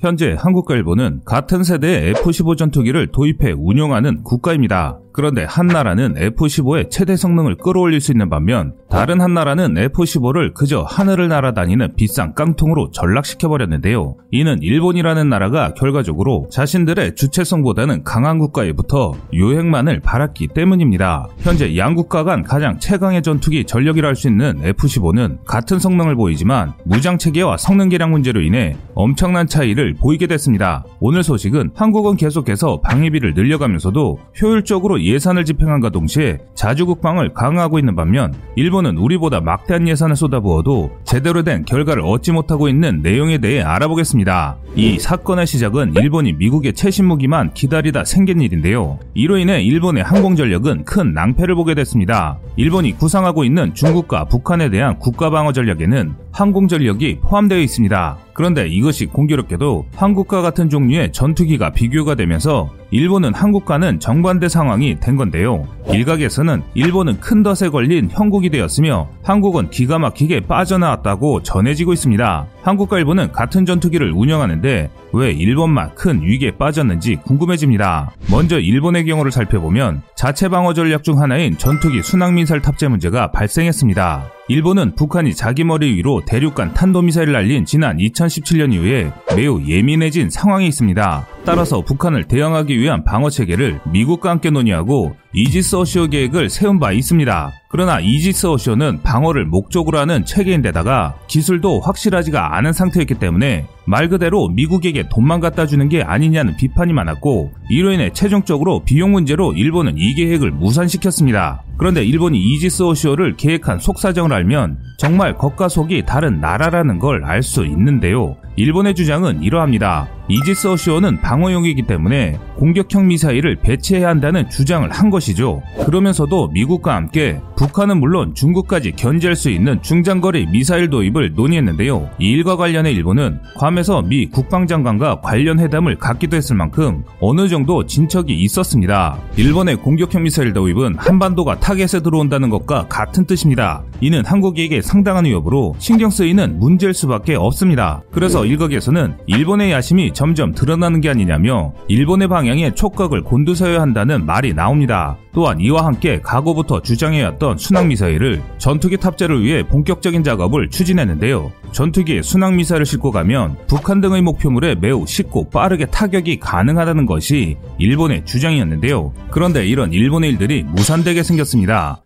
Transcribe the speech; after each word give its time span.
현재 0.00 0.36
한국과 0.38 0.74
일본은 0.74 1.20
같은 1.24 1.62
세대의 1.62 2.10
F-15 2.10 2.56
전투기를 2.56 3.12
도입해 3.12 3.52
운용하는 3.52 4.22
국가입니다. 4.22 4.98
그런데 5.14 5.44
한 5.44 5.68
나라는 5.68 6.16
F-15의 6.16 6.90
최대 6.90 7.14
성능을 7.14 7.54
끌어올릴 7.58 8.00
수 8.00 8.10
있는 8.10 8.28
반면 8.28 8.74
다른 8.90 9.20
한 9.20 9.32
나라는 9.32 9.78
F-15를 9.78 10.54
그저 10.54 10.82
하늘을 10.82 11.28
날아다니는 11.28 11.94
비싼 11.94 12.34
깡통으로 12.34 12.90
전락시켜버렸는데요. 12.90 14.16
이는 14.32 14.60
일본이라는 14.60 15.28
나라가 15.28 15.72
결과적으로 15.74 16.48
자신들의 16.50 17.14
주체성보다는 17.14 18.02
강한 18.02 18.38
국가에 18.40 18.72
붙어 18.72 19.14
유행만을 19.32 20.00
바랐기 20.00 20.48
때문입니다. 20.48 21.28
현재 21.38 21.76
양국가 21.76 22.24
간 22.24 22.42
가장 22.42 22.80
최강의 22.80 23.22
전투기 23.22 23.64
전력이라 23.64 24.08
할 24.08 24.14
수 24.16 24.28
있는 24.28 24.58
F-15는 24.64 25.44
같은 25.44 25.78
성능을 25.78 26.16
보이지만 26.16 26.72
무장 26.84 27.18
체계와 27.18 27.56
성능 27.56 27.88
개량 27.88 28.10
문제로 28.10 28.40
인해 28.40 28.76
엄청난 28.94 29.46
차이를 29.46 29.94
보이게 29.94 30.26
됐습니다. 30.26 30.84
오늘 30.98 31.22
소식은 31.22 31.70
한국은 31.74 32.16
계속해서 32.16 32.80
방위비를 32.80 33.34
늘려가면서도 33.34 34.18
효율적으로 34.40 35.03
예산을 35.04 35.44
집행한과 35.44 35.90
동시에 35.90 36.38
자주 36.54 36.86
국방을 36.86 37.34
강화하고 37.34 37.78
있는 37.78 37.94
반면 37.94 38.32
일본은 38.56 38.96
우리보다 38.96 39.40
막대한 39.40 39.86
예산을 39.86 40.16
쏟아부어도 40.16 40.92
제대로 41.04 41.42
된 41.42 41.64
결과를 41.64 42.02
얻지 42.04 42.32
못하고 42.32 42.68
있는 42.68 43.02
내용에 43.02 43.38
대해 43.38 43.62
알아보겠습니다. 43.62 44.56
이 44.76 44.98
사건의 44.98 45.46
시작은 45.46 45.94
일본이 45.94 46.32
미국의 46.32 46.72
최신 46.72 47.04
무기만 47.06 47.52
기다리다 47.54 48.04
생긴 48.04 48.40
일인데요. 48.40 48.98
이로 49.14 49.38
인해 49.38 49.62
일본의 49.62 50.02
항공 50.02 50.34
전력은 50.36 50.84
큰 50.84 51.12
낭패를 51.12 51.54
보게 51.54 51.74
됐습니다. 51.74 52.38
일본이 52.56 52.96
구상하고 52.96 53.44
있는 53.44 53.74
중국과 53.74 54.24
북한에 54.24 54.70
대한 54.70 54.98
국가 54.98 55.30
방어 55.30 55.52
전략에는 55.52 56.14
항공 56.32 56.66
전력이 56.66 57.20
포함되어 57.20 57.58
있습니다. 57.58 58.16
그런데 58.34 58.68
이것이 58.68 59.06
공교롭게도 59.06 59.86
한국과 59.94 60.42
같은 60.42 60.68
종류의 60.68 61.12
전투기가 61.12 61.70
비교가 61.70 62.16
되면서 62.16 62.70
일본은 62.90 63.32
한국과는 63.34 64.00
정반대 64.00 64.48
상황이 64.48 64.98
된 65.00 65.16
건데요. 65.16 65.66
일각에서는 65.88 66.62
일본은 66.74 67.18
큰 67.20 67.42
덫에 67.42 67.68
걸린 67.68 68.08
형국이 68.10 68.50
되었으며 68.50 69.08
한국은 69.22 69.70
기가 69.70 69.98
막히게 69.98 70.40
빠져나왔다고 70.40 71.42
전해지고 71.42 71.92
있습니다. 71.92 72.46
한국과 72.62 72.98
일본은 72.98 73.32
같은 73.32 73.66
전투기를 73.66 74.12
운영하는데 74.12 74.90
왜 75.12 75.30
일본만 75.30 75.94
큰 75.94 76.22
위기에 76.22 76.52
빠졌는지 76.52 77.16
궁금해집니다. 77.16 78.12
먼저 78.30 78.58
일본의 78.58 79.04
경우를 79.06 79.30
살펴보면 79.30 80.02
자체 80.16 80.48
방어 80.48 80.72
전략 80.74 81.04
중 81.04 81.20
하나인 81.20 81.56
전투기 81.58 82.02
순항미사일 82.02 82.62
탑재 82.62 82.88
문제가 82.88 83.30
발생했습니다. 83.30 84.24
일본은 84.46 84.94
북한이 84.94 85.34
자기 85.34 85.64
머리 85.64 85.94
위로 85.94 86.20
대륙간 86.26 86.74
탄도미사일을 86.74 87.32
날린 87.32 87.64
지난 87.64 87.96
2017년 87.96 88.74
이후에 88.74 89.10
매우 89.34 89.62
예민해진 89.66 90.28
상황이 90.28 90.66
있습니다. 90.66 91.26
따라서 91.46 91.80
북한을 91.80 92.24
대응하기 92.24 92.78
위한 92.78 93.04
방어 93.04 93.30
체계를 93.30 93.80
미국과 93.90 94.28
함께 94.28 94.50
논의하고 94.50 95.16
이지스 95.32 95.76
어쇼어 95.76 96.08
계획을 96.08 96.50
세운 96.50 96.78
바 96.78 96.92
있습니다. 96.92 97.52
그러나 97.74 97.98
이지스 97.98 98.46
어쇼어는 98.46 99.02
방어를 99.02 99.46
목적으로 99.46 99.98
하는 99.98 100.24
체계인데다가 100.24 101.16
기술도 101.26 101.80
확실하지가 101.80 102.56
않은 102.56 102.72
상태였기 102.72 103.14
때문에 103.14 103.66
말 103.84 104.08
그대로 104.08 104.48
미국에게 104.48 105.08
돈만 105.08 105.40
갖다 105.40 105.66
주는 105.66 105.88
게 105.88 106.00
아니냐는 106.00 106.56
비판이 106.56 106.92
많았고 106.92 107.50
이로 107.70 107.90
인해 107.90 108.10
최종적으로 108.12 108.84
비용 108.84 109.10
문제로 109.10 109.52
일본은 109.52 109.94
이 109.98 110.14
계획을 110.14 110.52
무산시켰습니다. 110.52 111.64
그런데 111.76 112.04
일본이 112.04 112.38
이지스 112.38 112.84
어쇼어를 112.84 113.36
계획한 113.36 113.80
속사정을 113.80 114.32
알면 114.32 114.78
정말 114.98 115.36
겉과 115.36 115.68
속이 115.68 116.04
다른 116.06 116.40
나라라는 116.40 117.00
걸 117.00 117.24
알 117.24 117.42
수 117.42 117.66
있는데요. 117.66 118.36
일본의 118.54 118.94
주장은 118.94 119.42
이러합니다. 119.42 120.08
이지스 120.28 120.68
어시오는 120.68 121.20
방어용이기 121.20 121.82
때문에 121.82 122.38
공격형 122.56 123.08
미사일을 123.08 123.56
배치해야 123.56 124.08
한다는 124.08 124.48
주장을 124.48 124.88
한 124.90 125.10
것이죠. 125.10 125.62
그러면서도 125.84 126.48
미국과 126.48 126.94
함께 126.94 127.40
북한은 127.56 128.00
물론 128.00 128.34
중국까지 128.34 128.92
견제할 128.92 129.36
수 129.36 129.50
있는 129.50 129.82
중장거리 129.82 130.46
미사일 130.46 130.88
도입을 130.88 131.34
논의했는데요. 131.34 132.10
이 132.18 132.30
일과 132.30 132.56
관련해 132.56 132.90
일본은 132.92 133.40
괌에서 133.56 134.02
미 134.02 134.26
국방장관과 134.26 135.20
관련 135.20 135.58
회담을 135.58 135.96
갖기도 135.96 136.36
했을 136.36 136.56
만큼 136.56 137.04
어느 137.20 137.48
정도 137.48 137.84
진척이 137.84 138.32
있었습니다. 138.32 139.18
일본의 139.36 139.76
공격형 139.76 140.22
미사일 140.22 140.52
도입은 140.52 140.96
한반도가 140.96 141.60
타겟에 141.60 142.00
들어온다는 142.00 142.48
것과 142.48 142.86
같은 142.88 143.26
뜻입니다. 143.26 143.82
이는 144.04 144.22
한국에게 144.22 144.82
상당한 144.82 145.24
위협으로 145.24 145.74
신경 145.78 146.10
쓰이는 146.10 146.58
문제일 146.58 146.92
수밖에 146.92 147.36
없습니다. 147.36 148.02
그래서 148.10 148.44
일각에서는 148.44 149.14
일본의 149.24 149.72
야심이 149.72 150.12
점점 150.12 150.52
드러나는 150.52 151.00
게 151.00 151.08
아니냐며 151.08 151.72
일본의 151.88 152.28
방향에 152.28 152.74
촉각을 152.74 153.22
곤두서야 153.22 153.80
한다는 153.80 154.26
말이 154.26 154.52
나옵니다. 154.52 155.16
또한 155.32 155.58
이와 155.58 155.86
함께 155.86 156.20
과거부터 156.20 156.82
주장해왔던 156.82 157.56
순항미사일을 157.56 158.42
전투기 158.58 158.98
탑재를 158.98 159.42
위해 159.42 159.66
본격적인 159.66 160.22
작업을 160.22 160.68
추진했는데요. 160.68 161.50
전투기에 161.72 162.20
순항미사일을 162.20 162.84
싣고 162.84 163.10
가면 163.10 163.56
북한 163.68 164.02
등의 164.02 164.20
목표물에 164.20 164.74
매우 164.74 165.06
쉽고 165.06 165.48
빠르게 165.48 165.86
타격이 165.86 166.40
가능하다는 166.40 167.06
것이 167.06 167.56
일본의 167.78 168.26
주장이었는데요. 168.26 169.14
그런데 169.30 169.66
이런 169.66 169.94
일본의 169.94 170.28
일들이 170.28 170.62
무산되게 170.62 171.22
생겼습니다. 171.22 172.03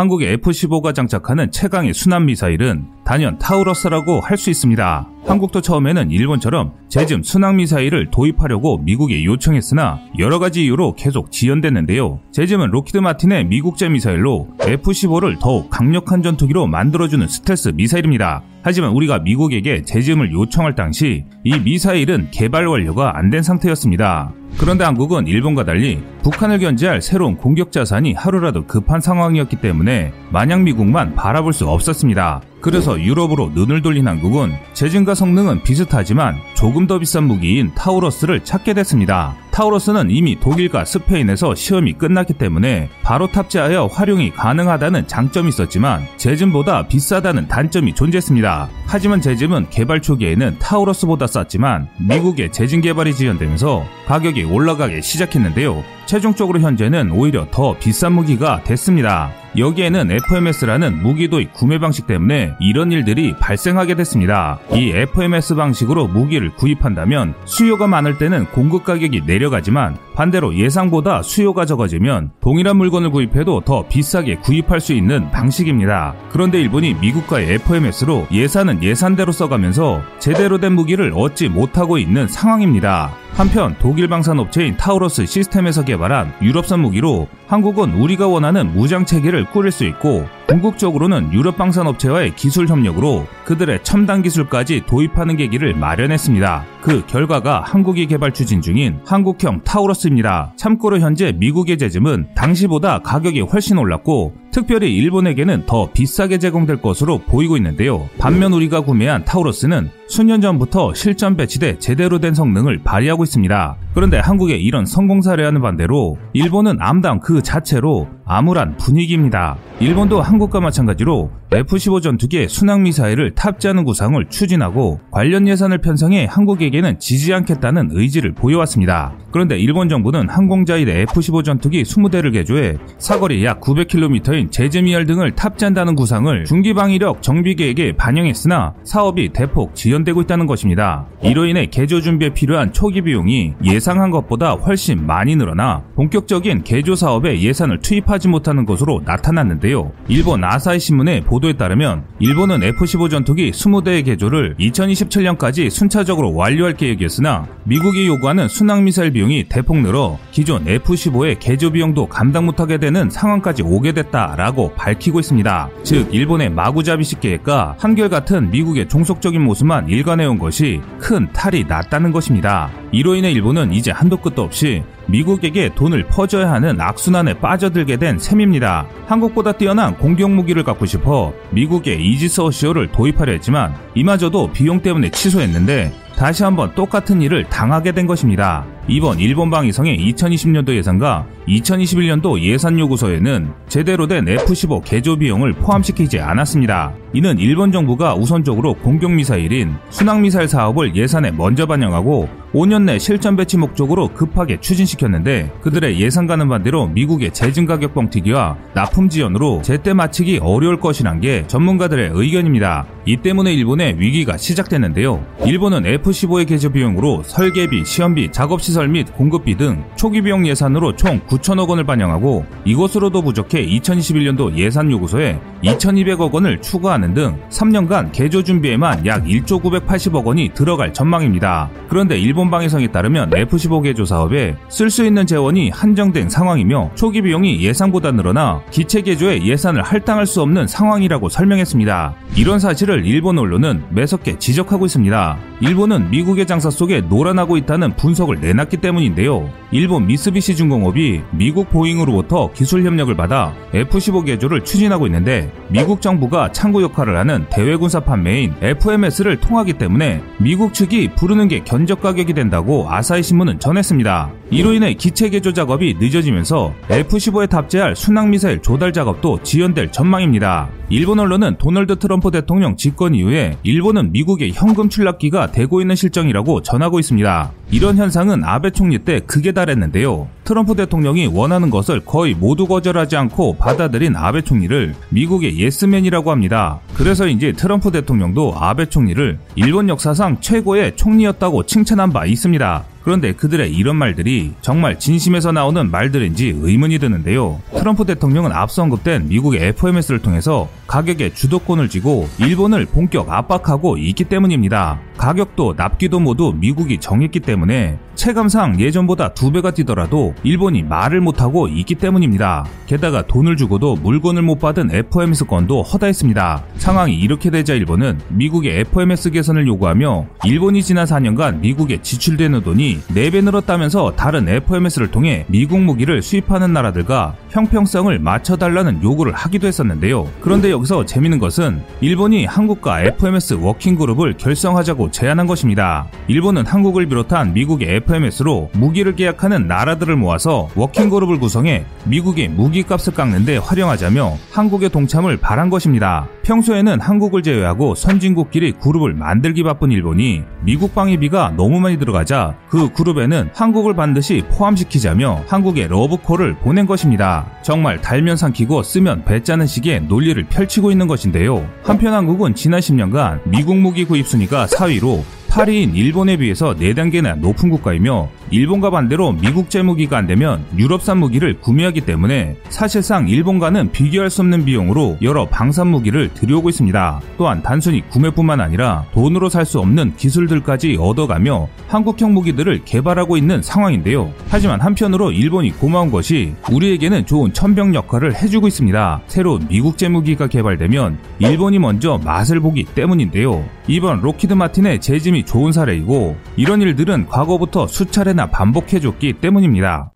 한국의 0.00 0.32
F-15가 0.32 0.94
장착하는 0.94 1.50
최강의 1.50 1.92
순항 1.92 2.24
미사일은 2.24 2.86
단연 3.04 3.36
타우러스라고 3.38 4.20
할 4.20 4.38
수 4.38 4.48
있습니다. 4.48 5.06
한국도 5.26 5.60
처음에는 5.60 6.10
일본처럼 6.10 6.72
재즘 6.88 7.22
순항 7.22 7.56
미사일을 7.56 8.10
도입하려고 8.10 8.78
미국에 8.78 9.22
요청했으나 9.26 10.00
여러 10.18 10.38
가지 10.38 10.64
이유로 10.64 10.94
계속 10.94 11.30
지연됐는데요. 11.30 12.18
재즘은 12.32 12.70
록히드 12.70 12.96
마틴의 12.96 13.44
미국제 13.44 13.90
미사일로 13.90 14.48
F-15를 14.62 15.38
더욱 15.38 15.68
강력한 15.68 16.22
전투기로 16.22 16.66
만들어주는 16.66 17.28
스텔스 17.28 17.72
미사일입니다. 17.74 18.42
하지만 18.62 18.92
우리가 18.92 19.18
미국에게 19.18 19.82
재즘을 19.82 20.32
요청할 20.32 20.76
당시 20.76 21.26
이 21.44 21.58
미사일은 21.58 22.28
개발 22.30 22.66
완료가 22.66 23.18
안 23.18 23.28
된 23.28 23.42
상태였습니다. 23.42 24.32
그런데 24.58 24.84
한국은 24.84 25.26
일본과 25.26 25.64
달리 25.64 26.02
북한을 26.22 26.58
견제할 26.58 27.00
새로운 27.00 27.36
공격 27.36 27.72
자산이 27.72 28.14
하루라도 28.14 28.66
급한 28.66 29.00
상황이었기 29.00 29.56
때문에 29.56 30.12
마냥 30.30 30.64
미국만 30.64 31.14
바라볼 31.14 31.52
수 31.52 31.66
없었습니다. 31.68 32.42
그래서 32.60 33.00
유럽으로 33.00 33.50
눈을 33.54 33.82
돌린 33.82 34.06
한국은 34.06 34.52
재진과 34.74 35.14
성능은 35.14 35.62
비슷하지만 35.62 36.36
조금 36.54 36.86
더 36.86 36.98
비싼 36.98 37.24
무기인 37.24 37.72
타우러스를 37.74 38.44
찾게 38.44 38.74
됐습니다. 38.74 39.34
타우러스는 39.50 40.10
이미 40.10 40.38
독일과 40.38 40.84
스페인에서 40.84 41.54
시험이 41.54 41.92
끝났기 41.94 42.34
때문에 42.34 42.88
바로 43.02 43.26
탑재하여 43.26 43.86
활용이 43.86 44.30
가능하다는 44.30 45.06
장점이 45.06 45.48
있었지만 45.48 46.06
제즘보다 46.16 46.86
비싸다는 46.86 47.48
단점이 47.48 47.94
존재했습니다. 47.94 48.68
하지만 48.86 49.20
제즘은 49.20 49.68
개발 49.70 50.00
초기에는 50.00 50.58
타우러스보다 50.58 51.26
쌌지만 51.26 51.88
미국의 51.98 52.52
제즘 52.52 52.80
개발이 52.80 53.14
지연되면서 53.14 53.84
가격이 54.06 54.44
올라가기 54.44 55.02
시작했는데요. 55.02 55.82
최종적으로 56.06 56.60
현재는 56.60 57.10
오히려 57.12 57.46
더 57.50 57.76
비싼 57.78 58.12
무기가 58.12 58.62
됐습니다. 58.64 59.30
여기에는 59.56 60.10
FMS라는 60.10 61.02
무기도입 61.02 61.52
구매 61.52 61.78
방식 61.78 62.06
때문에 62.06 62.54
이런 62.60 62.92
일들이 62.92 63.34
발생하게 63.38 63.94
됐습니다. 63.96 64.58
이 64.72 64.90
FMS 64.90 65.54
방식으로 65.54 66.06
무기를 66.06 66.50
구입한다면 66.50 67.34
수요가 67.44 67.86
많을 67.86 68.18
때는 68.18 68.46
공급 68.46 68.84
가격이 68.84 69.22
내려가지만 69.26 69.96
반대로 70.14 70.54
예상보다 70.54 71.22
수요가 71.22 71.64
적어지면 71.64 72.30
동일한 72.40 72.76
물건을 72.76 73.10
구입해도 73.10 73.62
더 73.62 73.86
비싸게 73.88 74.36
구입할 74.36 74.80
수 74.80 74.92
있는 74.92 75.30
방식입니다. 75.30 76.14
그런데 76.30 76.60
일본이 76.60 76.94
미국과의 76.94 77.54
FMS로 77.54 78.28
예산은 78.30 78.82
예산대로 78.82 79.32
써가면서 79.32 80.02
제대로 80.18 80.58
된 80.58 80.74
무기를 80.74 81.12
얻지 81.14 81.48
못하고 81.48 81.98
있는 81.98 82.28
상황입니다. 82.28 83.10
한편 83.32 83.74
독일 83.78 84.08
방산 84.08 84.38
업체인 84.38 84.76
타우러스 84.76 85.24
시스템에서 85.24 85.84
개발한 85.84 86.34
유럽산 86.42 86.80
무기로 86.80 87.28
한국은 87.46 87.94
우리가 87.94 88.28
원하는 88.28 88.74
무장 88.74 89.06
체계를 89.06 89.46
꾸릴 89.46 89.72
수 89.72 89.84
있고 89.84 90.26
궁극적으로는 90.46 91.32
유럽 91.32 91.56
방산 91.56 91.86
업체와의 91.86 92.34
기술 92.36 92.68
협력으로 92.68 93.26
그들의 93.44 93.82
첨단 93.82 94.22
기술까지 94.22 94.82
도입하는 94.86 95.36
계기를 95.36 95.74
마련했습니다. 95.74 96.64
그 96.82 97.06
결과가 97.06 97.62
한국이 97.64 98.06
개발 98.06 98.32
추진 98.32 98.60
중인 98.60 99.00
한국형 99.06 99.62
타우러스입니다. 99.64 100.52
참고로 100.56 100.98
현재 100.98 101.32
미국의 101.32 101.78
제즘은 101.78 102.34
당시보다 102.34 102.98
가격이 102.98 103.40
훨씬 103.42 103.78
올랐고 103.78 104.34
특별히 104.50 104.94
일본에게는 104.96 105.64
더 105.66 105.90
비싸게 105.92 106.38
제공될 106.38 106.82
것으로 106.82 107.18
보이고 107.18 107.56
있는데요. 107.56 108.08
반면 108.18 108.52
우리가 108.52 108.80
구매한 108.80 109.24
타우러스는 109.24 109.90
수년 110.08 110.40
전부터 110.40 110.94
실전 110.94 111.36
배치돼 111.36 111.78
제대로 111.78 112.18
된 112.18 112.34
성능을 112.34 112.80
발휘하고 112.82 113.24
있습니다. 113.24 113.76
그런데 113.94 114.18
한국의 114.18 114.62
이런 114.62 114.86
성공 114.86 115.20
사례와는 115.20 115.60
반대로 115.60 116.16
일본은 116.32 116.76
암담 116.80 117.20
그 117.20 117.42
자체로 117.42 118.08
암울한 118.24 118.76
분위기입니다. 118.76 119.56
일본도 119.80 120.22
한국과 120.22 120.60
마찬가지로 120.60 121.30
F-15 121.52 122.00
전투기에 122.00 122.46
순항미사일을 122.46 123.34
탑재하는 123.34 123.82
구상을 123.82 124.24
추진하고 124.28 125.00
관련 125.10 125.48
예산을 125.48 125.78
편성해 125.78 126.28
한국에게는 126.30 127.00
지지 127.00 127.34
않겠다는 127.34 127.88
의지를 127.90 128.32
보여왔습니다. 128.34 129.14
그런데 129.32 129.58
일본 129.58 129.88
정부는 129.88 130.28
항공자위대 130.28 131.00
F-15 131.02 131.44
전투기 131.44 131.82
20대를 131.82 132.32
개조해 132.32 132.76
사거리 132.98 133.44
약 133.44 133.60
900km인 133.60 134.52
제재미알 134.52 135.06
등을 135.06 135.34
탑재한다는 135.34 135.96
구상을 135.96 136.44
중기방위력 136.44 137.22
정비계획에 137.22 137.96
반영했으나 137.96 138.74
사업이 138.84 139.30
대폭 139.32 139.74
지연되고 139.74 140.20
있다는 140.22 140.46
것입니다. 140.46 141.08
이로 141.22 141.46
인해 141.46 141.66
개조 141.66 142.00
준비에 142.00 142.30
필요한 142.30 142.72
초기 142.72 143.02
비용이 143.02 143.54
예상한 143.80 144.10
것보다 144.10 144.52
훨씬 144.52 145.06
많이 145.06 145.36
늘어나 145.36 145.82
본격적인 145.94 146.64
개조 146.64 146.94
사업에 146.94 147.40
예산을 147.40 147.80
투입하지 147.80 148.28
못하는 148.28 148.66
것으로 148.66 149.00
나타났는데요. 149.06 149.90
일본 150.06 150.44
아사히 150.44 150.78
신문의 150.78 151.22
보도에 151.22 151.54
따르면 151.54 152.04
일본은 152.18 152.62
F-15 152.62 153.08
전투기 153.10 153.50
20대의 153.50 154.04
개조를 154.04 154.56
2027년까지 154.60 155.70
순차적으로 155.70 156.34
완료할 156.34 156.74
계획이었으나 156.74 157.46
미국이 157.64 158.06
요구하는 158.06 158.48
순항미사일 158.48 159.12
비용이 159.12 159.48
대폭 159.48 159.78
늘어 159.78 160.18
기존 160.30 160.68
F-15의 160.68 161.38
개조 161.40 161.70
비용도 161.72 162.06
감당 162.06 162.44
못하게 162.44 162.76
되는 162.76 163.08
상황까지 163.08 163.62
오게 163.62 163.92
됐다라고 163.92 164.74
밝히고 164.74 165.20
있습니다. 165.20 165.70
즉 165.84 166.14
일본의 166.14 166.50
마구잡이식 166.50 167.20
계획과 167.20 167.76
한결같은 167.78 168.50
미국의 168.50 168.90
종속적인 168.90 169.40
모습만 169.40 169.88
일관해온 169.88 170.38
것이 170.38 170.82
큰 170.98 171.32
탈이 171.32 171.64
났다는 171.64 172.12
것입니다. 172.12 172.70
이로 172.92 173.14
인해 173.14 173.30
일본은 173.30 173.69
이제 173.72 173.90
한도 173.90 174.16
끝도 174.16 174.42
없이 174.42 174.82
미국에게 175.06 175.70
돈을 175.74 176.06
퍼줘야 176.08 176.50
하는 176.50 176.80
악순환에 176.80 177.34
빠져들게 177.34 177.96
된 177.96 178.18
셈입니다. 178.18 178.86
한국보다 179.06 179.52
뛰어난 179.52 179.96
공격 179.96 180.30
무기를 180.30 180.62
갖고 180.62 180.86
싶어 180.86 181.32
미국에 181.50 181.94
이지스 181.94 182.40
어시어를 182.42 182.92
도입하려 182.92 183.32
했지만 183.32 183.74
이마저도 183.94 184.52
비용 184.52 184.80
때문에 184.80 185.10
취소했는데 185.10 185.92
다시 186.16 186.42
한번 186.42 186.74
똑같은 186.74 187.22
일을 187.22 187.44
당하게 187.44 187.92
된 187.92 188.06
것입니다. 188.06 188.66
이번 188.90 189.20
일본 189.20 189.50
방위성의 189.50 189.98
2020년도 189.98 190.74
예산과 190.74 191.24
2021년도 191.46 192.40
예산 192.40 192.76
요구서에는 192.76 193.52
제대로 193.68 194.08
된 194.08 194.28
F-15 194.28 194.82
개조 194.84 195.16
비용을 195.16 195.52
포함시키지 195.52 196.18
않았습니다. 196.18 196.92
이는 197.12 197.38
일본 197.38 197.70
정부가 197.70 198.14
우선적으로 198.14 198.74
공격미사일인 198.74 199.74
순항미사일 199.90 200.48
사업을 200.48 200.94
예산에 200.94 201.30
먼저 201.32 201.66
반영하고 201.66 202.28
5년 202.52 202.82
내 202.82 202.98
실전 202.98 203.36
배치 203.36 203.56
목적으로 203.56 204.08
급하게 204.08 204.58
추진시켰는데 204.60 205.52
그들의 205.62 206.00
예상과는 206.00 206.48
반대로 206.48 206.88
미국의 206.88 207.32
재진 207.32 207.66
가격 207.66 207.94
뻥튀기와 207.94 208.56
납품 208.74 209.08
지연으로 209.08 209.62
제때 209.62 209.92
마치기 209.92 210.38
어려울 210.42 210.80
것이란 210.80 211.20
게 211.20 211.44
전문가들의 211.46 212.10
의견입니다. 212.12 212.86
이 213.06 213.16
때문에 213.16 213.52
일본의 213.54 214.00
위기가 214.00 214.36
시작됐는데요. 214.36 215.24
일본은 215.46 215.86
F-15의 215.86 216.46
개조 216.46 216.70
비용으로 216.70 217.22
설계비, 217.24 217.84
시험비, 217.84 218.30
작업시설 218.32 218.79
및 218.88 219.12
공급비 219.14 219.56
등 219.56 219.84
초기 219.96 220.22
비용 220.22 220.46
예산으로 220.46 220.96
총 220.96 221.20
9천억 221.20 221.68
원을 221.68 221.84
반영하고 221.84 222.46
이것으로도 222.64 223.22
부족해 223.22 223.66
2021년도 223.66 224.56
예산 224.56 224.90
요구서에 224.90 225.38
2,200억 225.62 226.32
원을 226.32 226.60
추가하는 226.60 227.14
등 227.14 227.38
3년간 227.50 228.12
개조 228.12 228.42
준비에만 228.42 229.06
약 229.06 229.24
1조 229.24 229.62
980억 229.62 230.24
원이 230.24 230.50
들어갈 230.54 230.92
전망입니다. 230.92 231.70
그런데 231.88 232.18
일본 232.18 232.50
방위성에 232.50 232.88
따르면 232.88 233.32
F-15 233.34 233.82
개조 233.82 234.04
사업에 234.04 234.56
쓸 234.68 234.90
수 234.90 235.04
있는 235.04 235.26
재원이 235.26 235.70
한정된 235.70 236.30
상황이며 236.30 236.92
초기 236.94 237.20
비용이 237.22 237.60
예상보다 237.62 238.12
늘어나 238.12 238.62
기체 238.70 239.02
개조에 239.02 239.42
예산을 239.44 239.82
할당할 239.82 240.26
수 240.26 240.40
없는 240.42 240.66
상황이라고 240.66 241.28
설명했습니다. 241.28 242.14
이런 242.36 242.58
사실을 242.58 243.04
일본 243.04 243.38
언론은 243.38 243.82
매섭게 243.90 244.38
지적하고 244.38 244.86
있습니다. 244.86 245.38
일본은 245.60 246.10
미국의 246.10 246.46
장사 246.46 246.70
속에 246.70 247.02
놀아나고 247.02 247.56
있다는 247.56 247.96
분석을 247.96 248.40
내놨 248.40 248.59
기 248.68 248.76
때문인데요. 248.76 249.50
일본 249.72 250.06
미쓰비시 250.06 250.56
중공업이 250.56 251.22
미국 251.30 251.70
보잉으로부터 251.70 252.50
기술 252.52 252.84
협력을 252.84 253.14
받아 253.16 253.54
F-15 253.72 254.26
개조를 254.26 254.64
추진하고 254.64 255.06
있는데 255.06 255.52
미국 255.68 256.02
정부가 256.02 256.50
창구 256.52 256.82
역할을 256.82 257.16
하는 257.16 257.46
대외군사 257.50 258.00
판매인 258.00 258.54
FMS를 258.60 259.38
통하기 259.38 259.74
때문에 259.74 260.22
미국 260.38 260.74
측이 260.74 261.14
부르는 261.14 261.48
게 261.48 261.60
견적 261.64 262.00
가격이 262.00 262.34
된다고 262.34 262.86
아사히 262.90 263.22
신문은 263.22 263.60
전했습니다. 263.60 264.30
이로 264.50 264.72
인해 264.72 264.94
기체 264.94 265.28
개조 265.30 265.52
작업이 265.52 265.96
늦어지면서 266.00 266.74
F-15에 266.90 267.48
탑재할 267.48 267.94
순항미사일 267.94 268.62
조달 268.62 268.92
작업도 268.92 269.42
지연될 269.44 269.92
전망입니다. 269.92 270.68
일본 270.88 271.20
언론은 271.20 271.56
도널드 271.58 272.00
트럼프 272.00 272.32
대통령 272.32 272.76
집권 272.76 273.14
이후에 273.14 273.56
일본은 273.62 274.10
미국의 274.10 274.50
현금 274.52 274.88
출납기가 274.88 275.52
되고 275.52 275.80
있는 275.80 275.94
실정이라고 275.94 276.62
전하고 276.62 276.98
있습니다. 276.98 277.52
이런 277.70 277.96
현상은 277.96 278.42
아베 278.52 278.70
총리 278.70 278.98
때 278.98 279.20
극에 279.20 279.52
달했는데요. 279.52 280.26
트럼프 280.42 280.74
대통령이 280.74 281.28
원하는 281.28 281.70
것을 281.70 282.00
거의 282.00 282.34
모두 282.34 282.66
거절하지 282.66 283.16
않고 283.16 283.58
받아들인 283.58 284.16
아베 284.16 284.42
총리를 284.42 284.92
미국의 285.10 285.56
예스맨이라고 285.56 286.32
합니다. 286.32 286.80
그래서인지 286.94 287.52
트럼프 287.52 287.92
대통령도 287.92 288.54
아베 288.56 288.86
총리를 288.86 289.38
일본 289.54 289.88
역사상 289.88 290.40
최고의 290.40 290.96
총리였다고 290.96 291.66
칭찬한 291.66 292.12
바 292.12 292.26
있습니다. 292.26 292.84
그런데 293.02 293.32
그들의 293.32 293.72
이런 293.72 293.96
말들이 293.96 294.52
정말 294.60 294.98
진심에서 294.98 295.52
나오는 295.52 295.90
말들인지 295.90 296.58
의문이 296.60 296.98
드는데요. 296.98 297.60
트럼프 297.74 298.04
대통령은 298.04 298.52
앞서 298.52 298.82
언급된 298.82 299.28
미국의 299.28 299.68
FMS를 299.68 300.20
통해서 300.20 300.68
가격에 300.86 301.32
주도권을 301.32 301.88
쥐고 301.88 302.28
일본을 302.38 302.86
본격 302.86 303.30
압박하고 303.30 303.96
있기 303.96 304.24
때문입니다. 304.24 305.00
가격도 305.16 305.74
납기도 305.76 306.18
모두 306.18 306.54
미국이 306.58 306.98
정했기 306.98 307.40
때문에 307.40 307.98
체감상 308.14 308.80
예전보다 308.80 309.32
두 309.32 309.50
배가 309.50 309.70
뛰더라도 309.70 310.34
일본이 310.42 310.82
말을 310.82 311.20
못하고 311.20 311.68
있기 311.68 311.94
때문입니다. 311.94 312.66
게다가 312.86 313.26
돈을 313.26 313.56
주고도 313.56 313.96
물건을 313.96 314.42
못 314.42 314.58
받은 314.58 314.90
FMS권도 314.92 315.82
허다했습니다. 315.82 316.64
상황이 316.76 317.14
이렇게 317.14 317.50
되자 317.50 317.74
일본은 317.74 318.20
미국의 318.28 318.80
FMS 318.80 319.30
개선을 319.30 319.66
요구하며 319.66 320.26
일본이 320.44 320.82
지난 320.82 321.06
4년간 321.06 321.60
미국에 321.60 322.02
지출되는 322.02 322.62
돈이 322.62 322.89
4배 322.98 323.42
늘었다면서 323.44 324.14
다른 324.16 324.48
FMS를 324.48 325.10
통해 325.10 325.44
미국 325.48 325.80
무기를 325.80 326.22
수입하는 326.22 326.72
나라들과 326.72 327.34
형평성을 327.50 328.18
맞춰달라는 328.18 329.02
요구를 329.02 329.32
하기도 329.32 329.66
했었는데요. 329.66 330.28
그런데 330.40 330.70
여기서 330.70 331.04
재밌는 331.06 331.38
것은 331.38 331.82
일본이 332.00 332.44
한국과 332.44 333.02
FMS 333.02 333.54
워킹그룹을 333.54 334.36
결성하자고 334.36 335.10
제안한 335.10 335.46
것입니다. 335.46 336.08
일본은 336.28 336.66
한국을 336.66 337.06
비롯한 337.06 337.52
미국의 337.52 337.96
FMS로 337.96 338.70
무기를 338.74 339.14
계약하는 339.14 339.66
나라들을 339.66 340.16
모아서 340.16 340.68
워킹그룹을 340.74 341.38
구성해 341.38 341.84
미국의 342.04 342.48
무기값을 342.48 343.14
깎는데 343.14 343.58
활용하자며 343.58 344.36
한국의 344.52 344.90
동참을 344.90 345.36
바란 345.36 345.70
것입니다. 345.70 346.26
평소에는 346.42 347.00
한국을 347.00 347.42
제외하고 347.42 347.94
선진국끼리 347.94 348.72
그룹을 348.72 349.14
만들기 349.14 349.62
바쁜 349.62 349.92
일본이 349.92 350.42
미국 350.62 350.94
방위비가 350.94 351.54
너무 351.56 351.80
많이 351.80 351.98
들어가자 351.98 352.56
그 352.68 352.79
그룹에는 352.88 353.50
한국을 353.54 353.94
반드시 353.94 354.42
포함시키자며 354.50 355.44
한국에 355.46 355.86
러브콜을 355.86 356.56
보낸 356.56 356.86
것입니다. 356.86 357.46
정말 357.62 358.00
달면 358.00 358.36
삼키고 358.36 358.82
쓰면 358.82 359.24
배짜는 359.24 359.66
식의 359.66 360.02
논리를 360.02 360.42
펼치고 360.44 360.90
있는 360.90 361.06
것인데요. 361.06 361.68
한편 361.82 362.14
한국은 362.14 362.54
지난 362.54 362.80
10년간 362.80 363.40
미국 363.44 363.76
무기 363.76 364.04
구입 364.04 364.26
순위가 364.26 364.66
4위로 364.66 365.22
8위인 365.50 365.96
일본에 365.96 366.36
비해서 366.36 366.74
4단계나 366.74 367.38
높은 367.40 367.70
국가이며 367.70 368.28
일본과 368.50 368.90
반대로 368.90 369.32
미국 369.32 369.68
제 369.68 369.82
무기가 369.82 370.16
안되면 370.18 370.64
유럽산 370.76 371.18
무기를 371.18 371.58
구매하기 371.58 372.02
때문에 372.02 372.56
사실상 372.68 373.28
일본과는 373.28 373.90
비교할 373.90 374.30
수 374.30 374.42
없는 374.42 374.64
비용으로 374.64 375.18
여러 375.22 375.48
방산 375.48 375.88
무기를 375.88 376.32
들여오고 376.34 376.68
있습니다. 376.68 377.20
또한 377.36 377.62
단순히 377.62 378.00
구매뿐만 378.08 378.60
아니라 378.60 379.04
돈으로 379.12 379.48
살 379.48 379.60
수 379.70 379.78
없는 379.78 380.16
기술들까지 380.16 380.96
얻어가며 380.98 381.68
한국형 381.86 382.32
무기들을 382.32 382.84
개발하고 382.84 383.36
있는 383.36 383.62
상황인데요. 383.62 384.32
하지만 384.48 384.80
한편으로 384.80 385.30
일본이 385.30 385.70
고마운 385.70 386.10
것이 386.10 386.54
우리에게는 386.72 387.26
좋은 387.26 387.52
첨병 387.52 387.94
역할을 387.94 388.34
해주고 388.34 388.66
있습니다. 388.66 389.20
새로운 389.28 389.68
미국제 389.68 390.08
무기가 390.08 390.48
개발되면 390.48 391.18
일본이 391.38 391.78
먼저 391.78 392.18
맛을 392.24 392.58
보기 392.58 392.84
때문인데요. 392.84 393.64
이번 393.86 394.22
록히드 394.22 394.54
마틴의 394.54 395.00
재짐이 395.00 395.39
좋은 395.44 395.72
사례이고 395.72 396.36
이런 396.56 396.82
일들은 396.82 397.26
과거부터 397.26 397.86
수차례나 397.86 398.50
반복해줬기 398.50 399.34
때문입니다. 399.34 400.09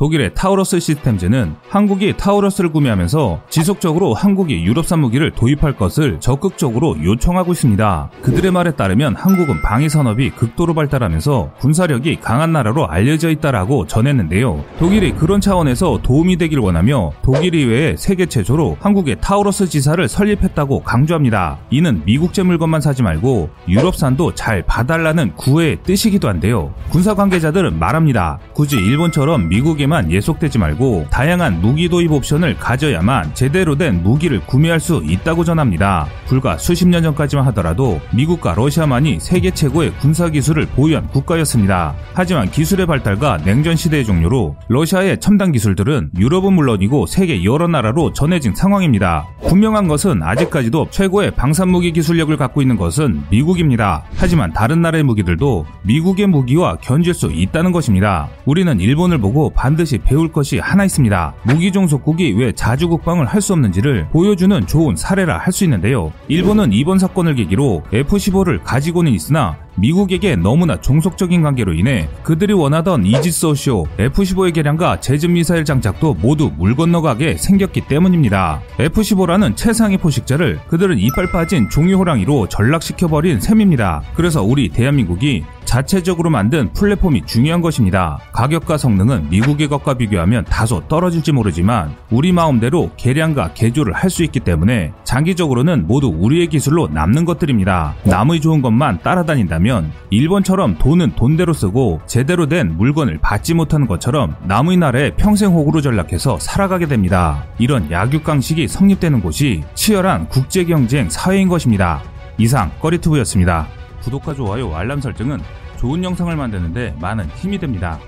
독일의 0.00 0.30
타우러스 0.34 0.80
시스템즈는 0.80 1.56
한국이 1.68 2.14
타우러스를 2.16 2.72
구매하면서 2.72 3.42
지속적으로 3.50 4.14
한국이 4.14 4.64
유럽산 4.64 5.00
무기를 5.00 5.30
도입할 5.30 5.76
것을 5.76 6.18
적극적으로 6.20 6.96
요청하고 7.04 7.52
있습니다. 7.52 8.10
그들의 8.22 8.50
말에 8.50 8.70
따르면 8.70 9.14
한국은 9.14 9.60
방위 9.60 9.90
산업이 9.90 10.30
극도로 10.30 10.72
발달하면서 10.72 11.50
군사력이 11.58 12.16
강한 12.22 12.50
나라로 12.50 12.88
알려져 12.88 13.28
있다라고 13.28 13.86
전했는데요. 13.88 14.64
독일이 14.78 15.12
그런 15.12 15.42
차원에서 15.42 16.00
도움이 16.02 16.38
되길 16.38 16.60
원하며 16.60 17.12
독일 17.20 17.54
이외에 17.54 17.94
세계 17.98 18.24
최초로 18.24 18.78
한국의 18.80 19.18
타우러스 19.20 19.66
지사를 19.68 20.08
설립했다고 20.08 20.82
강조합니다. 20.82 21.58
이는 21.68 22.00
미국제 22.06 22.42
물건만 22.42 22.80
사지 22.80 23.02
말고 23.02 23.50
유럽산도 23.68 24.34
잘 24.34 24.62
봐달라는 24.62 25.34
구애의 25.36 25.80
뜻이기도 25.82 26.26
한데요. 26.26 26.72
군사 26.88 27.14
관계자들은 27.14 27.78
말합니다. 27.78 28.38
굳이 28.54 28.76
일본처럼 28.78 29.50
미국에 29.50 29.89
만 29.90 30.10
예속되지 30.10 30.58
말고 30.58 31.08
다양한 31.10 31.60
무기 31.60 31.88
도입 31.88 32.12
옵션을 32.12 32.56
가져야만 32.58 33.34
제대로 33.34 33.76
된 33.76 34.04
무기를 34.04 34.38
구매할 34.46 34.78
수 34.78 35.02
있다고 35.04 35.42
전합니다. 35.42 36.06
불과 36.26 36.56
수십 36.56 36.86
년 36.86 37.02
전까지만 37.02 37.44
하더라도 37.46 38.00
미국과 38.14 38.54
러시아만이 38.54 39.18
세계 39.18 39.50
최고의 39.50 39.92
군사 39.98 40.28
기술을 40.28 40.66
보유한 40.66 41.08
국가였습니다. 41.08 41.94
하지만 42.14 42.48
기술의 42.48 42.86
발달과 42.86 43.38
냉전 43.38 43.74
시대의 43.74 44.04
종료로 44.04 44.56
러시아의 44.68 45.18
첨단 45.18 45.50
기술들은 45.50 46.10
유럽은 46.16 46.52
물론이고 46.52 47.06
세계 47.06 47.42
여러 47.42 47.66
나라로 47.66 48.12
전해진 48.12 48.54
상황입니다. 48.54 49.26
분명한 49.48 49.88
것은 49.88 50.22
아직까지도 50.22 50.86
최고의 50.90 51.32
방산무기 51.32 51.90
기술력을 51.90 52.36
갖고 52.36 52.62
있는 52.62 52.76
것은 52.76 53.24
미국입니다. 53.30 54.04
하지만 54.16 54.52
다른 54.52 54.82
나라의 54.82 55.02
무기들도 55.02 55.66
미국의 55.82 56.28
무기와 56.28 56.76
견질 56.76 57.12
수 57.12 57.32
있다는 57.32 57.72
것입니다. 57.72 58.28
우리는 58.44 58.78
일본을 58.78 59.18
보고 59.18 59.50
반 59.50 59.79
드시 59.80 59.96
배울 59.96 60.30
것이 60.30 60.58
하나 60.58 60.84
있습니다. 60.84 61.34
무기 61.42 61.72
종속국이 61.72 62.34
왜 62.36 62.52
자주 62.52 62.86
국방을 62.88 63.24
할 63.24 63.40
수 63.40 63.54
없는지를 63.54 64.08
보여주는 64.10 64.66
좋은 64.66 64.94
사례라 64.94 65.38
할 65.38 65.50
수 65.54 65.64
있는데요. 65.64 66.12
일본은 66.28 66.74
이번 66.74 66.98
사건을 66.98 67.34
계기로 67.36 67.84
F-15를 67.90 68.62
가지고는 68.62 69.10
있으나 69.12 69.56
미국에게 69.76 70.36
너무나 70.36 70.78
종속적인 70.78 71.40
관계로 71.40 71.72
인해 71.72 72.06
그들이 72.22 72.52
원하던 72.52 73.06
이지스오쇼, 73.06 73.86
F-15의 73.98 74.52
개량과 74.52 75.00
제즘 75.00 75.32
미사일 75.32 75.64
장착도 75.64 76.14
모두 76.20 76.50
물 76.54 76.76
건너가게 76.76 77.38
생겼기 77.38 77.82
때문입니다. 77.88 78.60
F-15라는 78.78 79.56
최상의 79.56 79.96
포식자를 79.96 80.60
그들은 80.68 80.98
이빨 80.98 81.32
빠진 81.32 81.70
종이 81.70 81.94
호랑이로 81.94 82.48
전락시켜버린 82.48 83.40
셈입니다. 83.40 84.02
그래서 84.14 84.42
우리 84.42 84.68
대한민국이 84.68 85.44
자체적으로 85.70 86.30
만든 86.30 86.72
플랫폼이 86.72 87.26
중요한 87.26 87.60
것입니다. 87.60 88.18
가격과 88.32 88.76
성능은 88.76 89.30
미국의 89.30 89.68
것과 89.68 89.94
비교하면 89.94 90.44
다소 90.46 90.82
떨어질지 90.88 91.30
모르지만 91.30 91.94
우리 92.10 92.32
마음대로 92.32 92.90
개량과 92.96 93.52
개조를 93.54 93.94
할 93.94 94.10
수 94.10 94.24
있기 94.24 94.40
때문에 94.40 94.92
장기적으로는 95.04 95.86
모두 95.86 96.08
우리의 96.08 96.48
기술로 96.48 96.88
남는 96.88 97.24
것들입니다. 97.24 97.94
남의 98.02 98.40
좋은 98.40 98.60
것만 98.60 98.98
따라다닌다면 99.04 99.92
일본처럼 100.10 100.78
돈은 100.78 101.14
돈대로 101.14 101.52
쓰고 101.52 102.00
제대로 102.06 102.48
된 102.48 102.76
물건을 102.76 103.20
받지 103.22 103.54
못하는 103.54 103.86
것처럼 103.86 104.34
남의 104.48 104.78
나라에 104.78 105.14
평생 105.14 105.52
호구로 105.52 105.80
전락해서 105.80 106.40
살아가게 106.40 106.86
됩니다. 106.86 107.44
이런 107.60 107.88
약육강식이 107.88 108.66
성립되는 108.66 109.20
곳이 109.20 109.62
치열한 109.74 110.28
국제경쟁 110.28 111.08
사회인 111.08 111.48
것입니다. 111.48 112.02
이상 112.38 112.72
꺼리투브였습니다. 112.80 113.79
구독과 114.02 114.34
좋아요, 114.34 114.74
알람 114.74 115.00
설정은 115.00 115.40
좋은 115.78 116.02
영상을 116.04 116.34
만드는데 116.34 116.96
많은 117.00 117.26
힘이 117.36 117.58
됩니다. 117.58 117.98